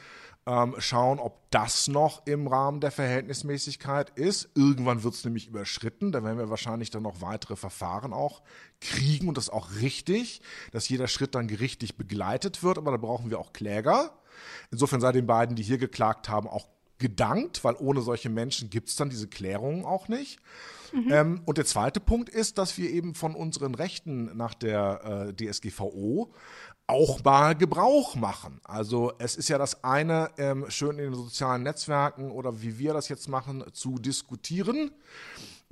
ähm, 0.47 0.75
schauen, 0.79 1.19
ob 1.19 1.39
das 1.51 1.87
noch 1.87 2.25
im 2.25 2.47
Rahmen 2.47 2.81
der 2.81 2.91
Verhältnismäßigkeit 2.91 4.09
ist. 4.11 4.49
Irgendwann 4.55 5.03
wird 5.03 5.13
es 5.13 5.23
nämlich 5.23 5.47
überschritten. 5.47 6.11
Da 6.11 6.23
werden 6.23 6.39
wir 6.39 6.49
wahrscheinlich 6.49 6.89
dann 6.89 7.03
noch 7.03 7.21
weitere 7.21 7.55
Verfahren 7.55 8.13
auch 8.13 8.41
kriegen 8.79 9.27
und 9.27 9.37
das 9.37 9.49
auch 9.49 9.75
richtig, 9.81 10.41
dass 10.71 10.89
jeder 10.89 11.07
Schritt 11.07 11.35
dann 11.35 11.47
gerichtlich 11.47 11.95
begleitet 11.95 12.63
wird. 12.63 12.77
Aber 12.77 12.91
da 12.91 12.97
brauchen 12.97 13.29
wir 13.29 13.39
auch 13.39 13.53
Kläger. 13.53 14.11
Insofern 14.71 15.01
sei 15.01 15.11
den 15.11 15.27
beiden, 15.27 15.55
die 15.55 15.63
hier 15.63 15.77
geklagt 15.77 16.27
haben, 16.27 16.47
auch 16.47 16.67
gedankt, 16.97 17.63
weil 17.63 17.75
ohne 17.79 18.01
solche 18.01 18.29
Menschen 18.29 18.69
gibt 18.69 18.89
es 18.89 18.95
dann 18.95 19.09
diese 19.09 19.27
Klärungen 19.27 19.85
auch 19.85 20.07
nicht. 20.07 20.39
Mhm. 20.93 21.11
Ähm, 21.11 21.41
und 21.45 21.57
der 21.57 21.65
zweite 21.65 21.99
Punkt 21.99 22.29
ist, 22.29 22.57
dass 22.57 22.77
wir 22.77 22.89
eben 22.89 23.15
von 23.15 23.35
unseren 23.35 23.75
Rechten 23.75 24.35
nach 24.37 24.53
der 24.53 25.27
äh, 25.29 25.33
DSGVO 25.33 26.31
auch 26.91 27.23
mal 27.23 27.55
Gebrauch 27.55 28.15
machen. 28.15 28.59
Also 28.65 29.13
es 29.17 29.37
ist 29.37 29.47
ja 29.47 29.57
das 29.57 29.83
eine, 29.83 30.29
ähm, 30.37 30.65
schön 30.69 30.99
in 30.99 31.05
den 31.05 31.13
sozialen 31.13 31.63
Netzwerken 31.63 32.31
oder 32.31 32.61
wie 32.61 32.77
wir 32.77 32.93
das 32.93 33.07
jetzt 33.07 33.29
machen, 33.29 33.63
zu 33.71 33.97
diskutieren. 33.97 34.91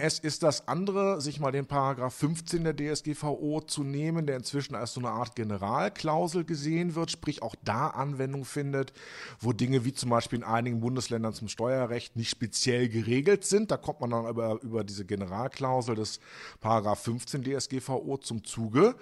Es 0.02 0.18
ist 0.18 0.44
das 0.44 0.66
andere, 0.70 1.20
sich 1.20 1.42
mal 1.42 1.52
den 1.52 1.66
Paragraph 1.66 2.14
15 2.14 2.64
der 2.64 2.74
DSGVO 2.74 3.60
zu 3.60 3.84
nehmen, 3.84 4.26
der 4.26 4.38
inzwischen 4.38 4.74
als 4.74 4.94
so 4.94 5.02
eine 5.02 5.10
Art 5.10 5.36
Generalklausel 5.36 6.46
gesehen 6.46 6.96
wird, 6.96 7.12
sprich 7.12 7.42
auch 7.42 7.54
da 7.66 7.88
Anwendung 7.88 8.46
findet, 8.46 8.94
wo 9.42 9.52
Dinge 9.52 9.84
wie 9.84 9.92
zum 9.92 10.10
Beispiel 10.10 10.40
in 10.40 10.46
einigen 10.46 10.80
Bundesländern 10.80 11.34
zum 11.34 11.50
Steuerrecht 11.50 12.16
nicht 12.16 12.30
speziell 12.30 12.88
geregelt 12.88 13.44
sind. 13.44 13.72
Da 13.72 13.76
kommt 13.76 14.00
man 14.00 14.12
dann 14.12 14.26
über, 14.26 14.62
über 14.62 14.86
diese 14.86 15.04
Generalklausel 15.04 15.96
des 15.96 16.22
Paragraph 16.62 17.04
15 17.04 17.44
DSGVO 17.44 18.20
zum 18.20 18.46
Zuge. 18.46 18.96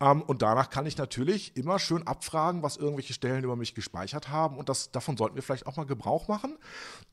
Ähm, 0.00 0.20
und 0.22 0.42
danach 0.42 0.68
kann 0.68 0.84
ich 0.84 0.98
natürlich 0.98 1.56
immer 1.56 1.78
schön 1.78 2.04
abfragen, 2.08 2.64
was 2.64 2.76
irgendwelche 2.76 3.12
Stellen 3.12 3.44
über 3.44 3.54
mich 3.54 3.76
gespeichert 3.76 4.30
haben. 4.30 4.56
Und 4.56 4.68
das, 4.68 4.90
davon 4.90 5.16
sollten 5.16 5.36
wir 5.36 5.44
vielleicht 5.44 5.68
auch 5.68 5.76
mal 5.76 5.86
Gebrauch 5.86 6.26
machen. 6.26 6.58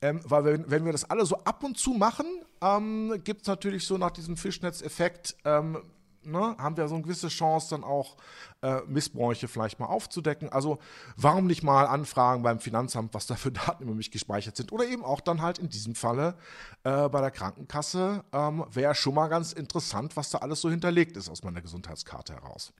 Ähm, 0.02 0.22
weil 0.24 0.44
wenn, 0.44 0.68
wenn 0.68 0.84
wir 0.84 0.90
das 0.90 1.08
alle 1.08 1.24
so 1.24 1.36
ab 1.44 1.62
und 1.62 1.78
zu 1.78 1.90
machen, 1.92 2.26
ähm, 2.62 3.20
gibt 3.24 3.42
es 3.42 3.48
natürlich 3.48 3.86
so 3.86 3.98
nach 3.98 4.10
diesem 4.10 4.36
Fischnetzeffekt, 4.36 5.36
ähm, 5.44 5.78
ne, 6.24 6.56
haben 6.58 6.76
wir 6.76 6.88
so 6.88 6.94
eine 6.94 7.02
gewisse 7.02 7.28
Chance, 7.28 7.70
dann 7.70 7.84
auch 7.84 8.16
äh, 8.62 8.80
Missbräuche 8.86 9.48
vielleicht 9.48 9.80
mal 9.80 9.86
aufzudecken. 9.86 10.48
Also 10.50 10.78
warum 11.16 11.46
nicht 11.46 11.62
mal 11.62 11.86
anfragen 11.86 12.42
beim 12.42 12.60
Finanzamt, 12.60 13.14
was 13.14 13.26
da 13.26 13.34
für 13.34 13.52
Daten 13.52 13.84
über 13.84 13.94
mich 13.94 14.10
gespeichert 14.10 14.56
sind? 14.56 14.72
Oder 14.72 14.86
eben 14.86 15.04
auch 15.04 15.20
dann 15.20 15.42
halt 15.42 15.58
in 15.58 15.68
diesem 15.68 15.94
Falle 15.94 16.36
äh, 16.84 17.08
bei 17.08 17.20
der 17.20 17.30
Krankenkasse. 17.30 18.24
Ähm, 18.32 18.64
Wäre 18.70 18.94
schon 18.94 19.14
mal 19.14 19.28
ganz 19.28 19.52
interessant, 19.52 20.16
was 20.16 20.30
da 20.30 20.38
alles 20.38 20.60
so 20.60 20.70
hinterlegt 20.70 21.16
ist 21.16 21.28
aus 21.28 21.42
meiner 21.42 21.62
Gesundheitskarte 21.62 22.34
heraus. 22.34 22.72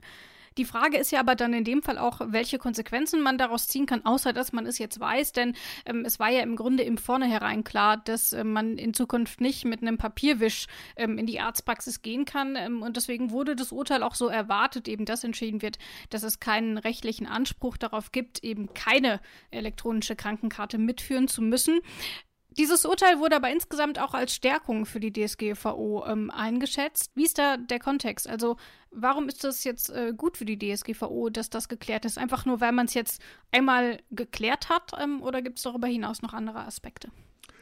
Die 0.59 0.65
Frage 0.65 0.97
ist 0.97 1.11
ja 1.11 1.21
aber 1.21 1.35
dann 1.35 1.53
in 1.53 1.63
dem 1.63 1.81
Fall 1.81 1.97
auch, 1.97 2.19
welche 2.21 2.57
Konsequenzen 2.57 3.21
man 3.21 3.37
daraus 3.37 3.69
ziehen 3.69 3.85
kann, 3.85 4.05
außer 4.05 4.33
dass 4.33 4.51
man 4.51 4.65
es 4.65 4.77
jetzt 4.77 4.99
weiß, 4.99 5.31
denn 5.31 5.55
ähm, 5.85 6.03
es 6.03 6.19
war 6.19 6.29
ja 6.29 6.41
im 6.41 6.57
Grunde 6.57 6.83
im 6.83 6.97
Vornherein 6.97 7.63
klar, 7.63 7.95
dass 7.95 8.33
äh, 8.33 8.43
man 8.43 8.77
in 8.77 8.93
Zukunft 8.93 9.39
nicht 9.39 9.63
mit 9.63 9.81
einem 9.81 9.97
Papierwisch 9.97 10.67
ähm, 10.97 11.17
in 11.17 11.27
die 11.27 11.39
Arztpraxis 11.39 12.01
gehen 12.01 12.25
kann 12.25 12.57
ähm, 12.57 12.81
und 12.81 12.97
deswegen 12.97 13.31
wurde 13.31 13.55
das 13.55 13.71
Urteil 13.71 14.03
auch 14.03 14.15
so 14.15 14.27
erwartet, 14.27 14.89
eben 14.89 15.05
dass 15.05 15.23
entschieden 15.23 15.61
wird, 15.61 15.79
dass 16.09 16.23
es 16.23 16.41
keinen 16.41 16.77
rechtlichen 16.77 17.25
Anspruch 17.25 17.77
darauf 17.77 18.11
gibt, 18.11 18.43
eben 18.43 18.73
keine 18.73 19.21
elektronische 19.51 20.17
Krankenkarte 20.17 20.77
mitführen 20.77 21.29
zu 21.29 21.41
müssen. 21.41 21.79
Dieses 22.57 22.83
Urteil 22.85 23.19
wurde 23.19 23.35
aber 23.35 23.51
insgesamt 23.51 23.99
auch 23.99 24.13
als 24.13 24.33
Stärkung 24.33 24.85
für 24.85 24.99
die 24.99 25.13
DSGVO 25.13 26.05
ähm, 26.07 26.31
eingeschätzt. 26.31 27.11
Wie 27.15 27.25
ist 27.25 27.37
da 27.37 27.57
der 27.57 27.79
Kontext? 27.79 28.27
Also 28.27 28.57
warum 28.91 29.27
ist 29.27 29.43
das 29.43 29.63
jetzt 29.63 29.89
äh, 29.89 30.13
gut 30.15 30.35
für 30.37 30.45
die 30.45 30.57
DSGVO, 30.57 31.29
dass 31.29 31.49
das 31.49 31.69
geklärt 31.69 32.05
ist? 32.05 32.17
Einfach 32.17 32.45
nur, 32.45 32.59
weil 32.59 32.71
man 32.71 32.87
es 32.87 32.95
jetzt 32.95 33.21
einmal 33.51 33.99
geklärt 34.09 34.69
hat 34.69 34.91
ähm, 34.99 35.21
oder 35.21 35.41
gibt 35.41 35.59
es 35.59 35.63
darüber 35.63 35.87
hinaus 35.87 36.21
noch 36.23 36.33
andere 36.33 36.59
Aspekte? 36.65 37.11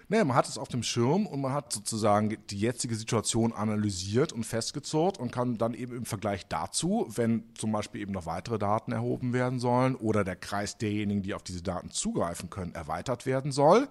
Nee, 0.10 0.24
man 0.24 0.38
hat 0.38 0.48
es 0.48 0.58
auf 0.58 0.70
dem 0.70 0.84
Schirm 0.84 1.28
und 1.28 1.42
man 1.42 1.52
hat 1.52 1.74
sozusagen 1.74 2.38
die 2.50 2.60
jetzige 2.60 2.96
Situation 2.96 3.52
analysiert 3.52 4.32
und 4.32 4.46
festgezurrt 4.46 5.18
und 5.18 5.34
kann 5.34 5.58
dann 5.58 5.74
eben 5.74 5.98
im 5.98 6.06
Vergleich 6.06 6.48
dazu, 6.48 7.08
wenn 7.14 7.44
zum 7.56 7.74
Beispiel 7.74 8.02
eben 8.02 8.14
noch 8.14 8.26
weitere 8.26 8.58
Daten 8.58 8.94
erhoben 8.94 9.34
werden 9.34 9.60
sollen 9.60 9.96
oder 9.96 10.24
der 10.24 10.38
Kreis 10.38 10.78
derjenigen, 10.78 11.24
die 11.24 11.34
auf 11.34 11.44
diese 11.44 11.62
Daten 11.62 11.92
zugreifen 11.92 12.50
können, 12.50 12.74
erweitert 12.74 13.26
werden 13.26 13.52
soll. 13.52 13.90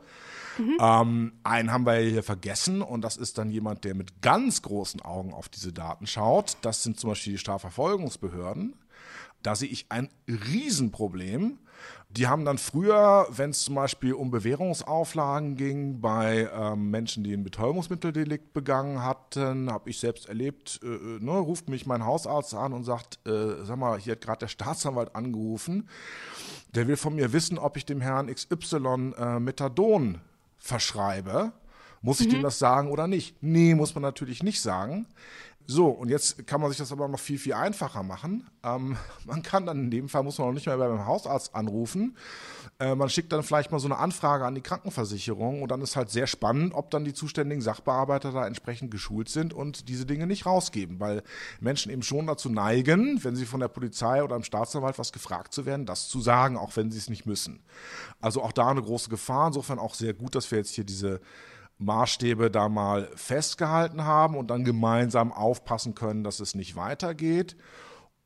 Mhm. 0.57 0.79
Ähm, 0.81 1.33
einen 1.45 1.71
haben 1.71 1.85
wir 1.85 1.97
hier 1.97 2.23
vergessen 2.23 2.81
und 2.81 3.03
das 3.03 3.19
ist 3.19 3.37
dann 3.37 3.51
jemand, 3.51 3.85
der 3.85 3.95
mit 3.95 4.23
ganz 4.23 4.63
großen 4.63 5.03
Augen 5.03 5.35
auf 5.35 5.51
diese 5.51 5.75
Daten 5.75 6.07
schaut. 6.07 6.57
Das 6.63 6.83
sind 6.83 6.99
zum 6.99 7.11
Beispiel 7.11 7.35
die 7.35 7.39
Strafverfolgungsbehörden. 7.39 8.75
Da 9.43 9.55
sehe 9.55 9.69
ich 9.69 9.87
ein 9.91 10.09
Riesenproblem. 10.27 11.59
Die 12.17 12.29
haben 12.29 12.47
dann 12.47 12.57
früher, 12.57 13.27
wenn 13.31 13.51
es 13.51 13.61
zum 13.65 13.75
Beispiel 13.75 14.15
um 14.15 14.31
Bewährungsauflagen 14.31 15.55
ging, 15.57 16.01
bei 16.01 16.49
ähm, 16.51 16.91
Menschen, 16.91 17.25
die 17.25 17.35
ein 17.35 17.45
Betäubungsmitteldelikt 17.45 18.55
begangen 18.55 19.03
hatten, 19.03 19.71
habe 19.71 19.91
ich 19.91 20.01
selbst 20.01 20.27
erlebt, 20.27 20.81
äh, 20.83 20.87
äh, 20.87 21.21
ne, 21.21 21.33
ruft 21.33 21.69
mich 21.69 21.85
mein 21.85 22.07
Hausarzt 22.07 22.55
an 22.55 22.73
und 22.73 22.85
sagt, 22.85 23.19
äh, 23.27 23.65
sag 23.65 23.77
mal, 23.77 23.99
hier 23.99 24.13
hat 24.13 24.23
gerade 24.23 24.39
der 24.41 24.49
Staatsanwalt 24.49 25.15
angerufen, 25.15 25.91
der 26.75 26.89
will 26.89 26.97
von 26.97 27.15
mir 27.15 27.35
wissen, 27.35 27.59
ob 27.59 27.77
ich 27.77 27.85
dem 27.85 28.01
Herrn 28.01 28.33
XY 28.33 29.13
äh, 29.19 29.39
Methadon 29.39 30.21
verschreibe. 30.59 31.53
Muss 32.07 32.21
ich 32.21 32.29
mhm. 32.29 32.35
dem 32.35 32.43
das 32.43 32.61
sagen 32.61 32.93
oder 32.93 33.09
nicht? 33.09 33.43
Nee, 33.43 33.75
muss 33.75 33.97
man 33.97 34.03
natürlich 34.03 34.41
nicht 34.45 34.61
sagen. 34.61 35.09
So, 35.67 35.89
und 35.89 36.09
jetzt 36.09 36.47
kann 36.47 36.61
man 36.61 36.71
sich 36.71 36.79
das 36.79 36.93
aber 36.93 37.09
noch 37.09 37.19
viel, 37.19 37.41
viel 37.41 37.55
einfacher 37.55 38.05
machen. 38.05 38.49
Ähm, 38.63 38.97
man 39.25 39.43
kann 39.43 39.67
dann 39.67 39.81
in 39.81 39.91
dem 39.91 40.09
Fall, 40.09 40.23
muss 40.23 40.39
man 40.39 40.49
auch 40.49 40.53
nicht 40.53 40.67
mehr 40.67 40.77
beim 40.77 41.05
Hausarzt 41.05 41.57
anrufen. 41.57 42.17
Äh, 42.79 42.95
man 42.95 43.09
schickt 43.09 43.33
dann 43.33 43.43
vielleicht 43.43 43.73
mal 43.73 43.81
so 43.81 43.89
eine 43.89 43.99
Anfrage 43.99 44.45
an 44.45 44.55
die 44.55 44.61
Krankenversicherung 44.61 45.63
und 45.63 45.71
dann 45.73 45.81
ist 45.81 45.97
halt 45.97 46.11
sehr 46.11 46.29
spannend, 46.29 46.75
ob 46.75 46.93
dann 46.93 47.05
die 47.05 47.13
zuständigen 47.13 47.61
Sachbearbeiter 47.61 48.31
da 48.31 48.47
entsprechend 48.47 48.93
geschult 48.93 49.29
sind 49.29 49.53
und 49.53 49.89
diese 49.89 50.07
Dinge 50.07 50.29
nicht 50.29 50.47
rausgeben, 50.47 51.01
weil 51.01 51.25
Menschen 51.59 51.91
eben 51.91 52.03
schon 52.03 52.29
dazu 52.29 52.49
neigen, 52.49 53.25
wenn 53.25 53.35
sie 53.35 53.47
von 53.47 53.59
der 53.59 53.69
Polizei 53.69 54.23
oder 54.23 54.37
einem 54.37 54.45
Staatsanwalt 54.45 55.01
was 55.01 55.13
gefragt 55.13 55.53
zu 55.53 55.67
werden, 55.67 55.87
das 55.87 56.07
zu 56.07 56.21
sagen, 56.21 56.57
auch 56.57 56.77
wenn 56.77 56.93
sie 56.93 56.99
es 56.99 57.11
nicht 57.11 57.27
müssen. 57.27 57.65
Also 58.21 58.43
auch 58.43 58.53
da 58.53 58.69
eine 58.69 58.83
große 58.83 59.11
Gefahr. 59.11 59.49
Insofern 59.49 59.81
auch 59.81 59.95
sehr 59.95 60.15
gut, 60.15 60.37
dass 60.37 60.49
wir 60.53 60.59
jetzt 60.59 60.75
hier 60.75 60.85
diese 60.85 61.21
Maßstäbe 61.79 62.51
da 62.51 62.69
mal 62.69 63.11
festgehalten 63.15 64.05
haben 64.05 64.37
und 64.37 64.49
dann 64.49 64.65
gemeinsam 64.65 65.33
aufpassen 65.33 65.95
können, 65.95 66.25
dass 66.25 66.41
es 66.41 66.55
nicht 66.55 66.77
weitergeht. 66.77 67.57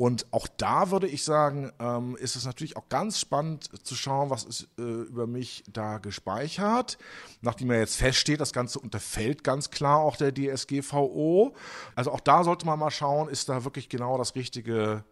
Und 0.01 0.27
auch 0.31 0.49
da 0.57 0.91
würde 0.91 1.07
ich 1.09 1.25
sagen, 1.25 1.73
ähm, 1.79 2.17
ist 2.17 2.35
es 2.35 2.47
natürlich 2.47 2.79
auch 2.79 2.89
ganz 2.89 3.21
spannend 3.21 3.69
zu 3.85 3.95
schauen, 3.95 4.31
was 4.31 4.45
ist 4.45 4.69
äh, 4.79 4.83
über 4.83 5.27
mich 5.27 5.63
da 5.71 5.99
gespeichert. 5.99 6.97
Nachdem 7.43 7.71
ja 7.71 7.77
jetzt 7.81 7.97
feststeht, 7.97 8.41
das 8.41 8.55
Ganze 8.55 8.79
unterfällt 8.79 9.45
ganz 9.45 9.71
klar 9.71 9.99
auch 9.99 10.17
der 10.17 10.33
DSGVO. 10.33 11.55
Also 11.95 12.13
auch 12.13 12.21
da 12.21 12.45
sollte 12.45 12.65
man 12.65 12.79
mal 12.79 12.91
schauen, 12.91 13.29
ist 13.29 13.51
da 13.51 13.65
wirklich 13.65 13.91
genau 13.91 14.17
das 14.17 14.35
Richtige 14.37 15.05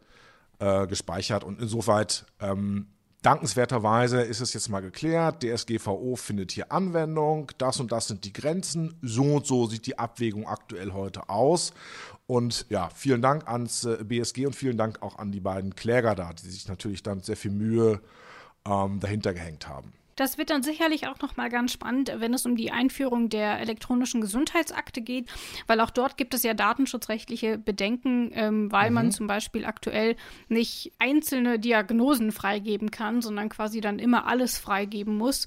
äh, 0.58 0.86
gespeichert. 0.86 1.44
Und 1.44 1.60
insofern 1.60 2.06
ähm, 2.40 2.86
Dankenswerterweise 3.22 4.22
ist 4.22 4.40
es 4.40 4.52
jetzt 4.54 4.68
mal 4.68 4.80
geklärt, 4.80 5.42
DSGVO 5.42 6.14
findet 6.14 6.52
hier 6.52 6.70
Anwendung, 6.70 7.50
das 7.58 7.80
und 7.80 7.90
das 7.90 8.06
sind 8.06 8.24
die 8.24 8.32
Grenzen, 8.32 8.94
so 9.02 9.34
und 9.34 9.46
so 9.46 9.66
sieht 9.66 9.86
die 9.86 9.98
Abwägung 9.98 10.46
aktuell 10.46 10.92
heute 10.92 11.28
aus. 11.28 11.72
Und 12.28 12.66
ja, 12.68 12.90
vielen 12.94 13.20
Dank 13.20 13.48
ans 13.48 13.84
äh, 13.84 14.04
BSG 14.04 14.46
und 14.46 14.54
vielen 14.54 14.76
Dank 14.76 15.02
auch 15.02 15.18
an 15.18 15.32
die 15.32 15.40
beiden 15.40 15.74
Kläger 15.74 16.14
da, 16.14 16.32
die 16.32 16.48
sich 16.48 16.68
natürlich 16.68 17.02
dann 17.02 17.20
sehr 17.20 17.36
viel 17.36 17.50
Mühe 17.50 18.00
ähm, 18.64 19.00
dahinter 19.00 19.34
gehängt 19.34 19.66
haben. 19.66 19.92
Das 20.18 20.36
wird 20.36 20.50
dann 20.50 20.64
sicherlich 20.64 21.06
auch 21.06 21.20
noch 21.20 21.36
mal 21.36 21.48
ganz 21.48 21.72
spannend, 21.72 22.12
wenn 22.16 22.34
es 22.34 22.44
um 22.44 22.56
die 22.56 22.72
Einführung 22.72 23.28
der 23.28 23.60
elektronischen 23.60 24.20
Gesundheitsakte 24.20 25.00
geht, 25.00 25.30
weil 25.68 25.80
auch 25.80 25.90
dort 25.90 26.16
gibt 26.16 26.34
es 26.34 26.42
ja 26.42 26.54
datenschutzrechtliche 26.54 27.56
Bedenken, 27.56 28.32
ähm, 28.34 28.72
weil 28.72 28.90
mhm. 28.90 28.94
man 28.94 29.12
zum 29.12 29.28
Beispiel 29.28 29.64
aktuell 29.64 30.16
nicht 30.48 30.92
einzelne 30.98 31.60
Diagnosen 31.60 32.32
freigeben 32.32 32.90
kann, 32.90 33.22
sondern 33.22 33.48
quasi 33.48 33.80
dann 33.80 34.00
immer 34.00 34.26
alles 34.26 34.58
freigeben 34.58 35.16
muss 35.16 35.46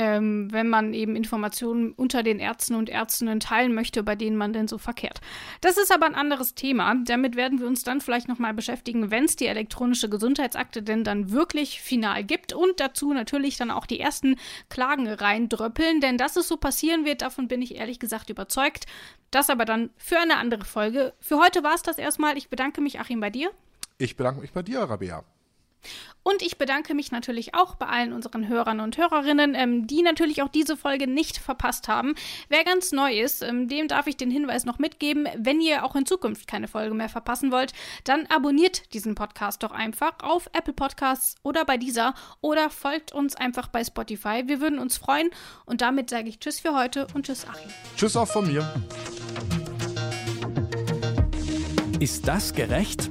ähm, 0.00 0.50
wenn 0.50 0.66
man 0.70 0.94
eben 0.94 1.14
Informationen 1.14 1.92
unter 1.92 2.22
den 2.22 2.38
Ärzten 2.38 2.74
und 2.74 2.88
Ärztinnen 2.88 3.38
teilen 3.38 3.74
möchte, 3.74 4.02
bei 4.02 4.16
denen 4.16 4.38
man 4.38 4.54
denn 4.54 4.66
so 4.66 4.78
verkehrt. 4.78 5.20
Das 5.60 5.76
ist 5.76 5.92
aber 5.92 6.06
ein 6.06 6.14
anderes 6.14 6.54
Thema. 6.54 6.94
Damit 7.04 7.36
werden 7.36 7.60
wir 7.60 7.66
uns 7.66 7.84
dann 7.84 8.00
vielleicht 8.00 8.26
nochmal 8.26 8.54
beschäftigen, 8.54 9.10
wenn 9.10 9.26
es 9.26 9.36
die 9.36 9.44
elektronische 9.44 10.08
Gesundheitsakte 10.08 10.82
denn 10.82 11.04
dann 11.04 11.32
wirklich 11.32 11.82
final 11.82 12.24
gibt 12.24 12.54
und 12.54 12.80
dazu 12.80 13.12
natürlich 13.12 13.58
dann 13.58 13.70
auch 13.70 13.84
die 13.84 14.00
ersten 14.00 14.36
Klagen 14.70 15.06
reindröppeln, 15.06 16.00
denn 16.00 16.16
dass 16.16 16.36
es 16.36 16.48
so 16.48 16.56
passieren 16.56 17.04
wird, 17.04 17.20
davon 17.20 17.46
bin 17.46 17.60
ich 17.60 17.74
ehrlich 17.74 17.98
gesagt 17.98 18.30
überzeugt. 18.30 18.86
Das 19.30 19.50
aber 19.50 19.66
dann 19.66 19.90
für 19.98 20.18
eine 20.18 20.38
andere 20.38 20.64
Folge. 20.64 21.12
Für 21.20 21.38
heute 21.38 21.62
war 21.62 21.74
es 21.74 21.82
das 21.82 21.98
erstmal. 21.98 22.38
Ich 22.38 22.48
bedanke 22.48 22.80
mich, 22.80 23.00
Achim, 23.00 23.20
bei 23.20 23.28
dir. 23.28 23.50
Ich 23.98 24.16
bedanke 24.16 24.40
mich 24.40 24.52
bei 24.52 24.62
dir, 24.62 24.80
Rabea. 24.80 25.24
Und 26.22 26.42
ich 26.42 26.58
bedanke 26.58 26.94
mich 26.94 27.12
natürlich 27.12 27.54
auch 27.54 27.76
bei 27.76 27.86
allen 27.86 28.12
unseren 28.12 28.46
Hörern 28.46 28.80
und 28.80 28.98
Hörerinnen, 28.98 29.54
ähm, 29.54 29.86
die 29.86 30.02
natürlich 30.02 30.42
auch 30.42 30.48
diese 30.48 30.76
Folge 30.76 31.06
nicht 31.06 31.38
verpasst 31.38 31.88
haben. 31.88 32.14
Wer 32.48 32.64
ganz 32.64 32.92
neu 32.92 33.18
ist, 33.18 33.42
ähm, 33.42 33.68
dem 33.68 33.88
darf 33.88 34.06
ich 34.06 34.16
den 34.16 34.30
Hinweis 34.30 34.64
noch 34.64 34.78
mitgeben, 34.78 35.26
wenn 35.36 35.60
ihr 35.60 35.84
auch 35.84 35.96
in 35.96 36.04
Zukunft 36.04 36.46
keine 36.46 36.68
Folge 36.68 36.94
mehr 36.94 37.08
verpassen 37.08 37.50
wollt, 37.50 37.72
dann 38.04 38.26
abonniert 38.26 38.92
diesen 38.92 39.14
Podcast 39.14 39.62
doch 39.62 39.72
einfach 39.72 40.12
auf 40.22 40.50
Apple 40.52 40.74
Podcasts 40.74 41.36
oder 41.42 41.64
bei 41.64 41.78
dieser 41.78 42.14
oder 42.42 42.68
folgt 42.68 43.12
uns 43.12 43.34
einfach 43.34 43.68
bei 43.68 43.82
Spotify. 43.82 44.42
Wir 44.46 44.60
würden 44.60 44.78
uns 44.78 44.98
freuen 44.98 45.30
und 45.64 45.80
damit 45.80 46.10
sage 46.10 46.28
ich 46.28 46.38
Tschüss 46.38 46.60
für 46.60 46.74
heute 46.74 47.06
und 47.14 47.26
Tschüss 47.26 47.46
Achim. 47.48 47.70
Tschüss 47.96 48.16
auch 48.16 48.28
von 48.28 48.46
mir. 48.46 48.70
Ist 51.98 52.26
das 52.28 52.54
gerecht? 52.54 53.10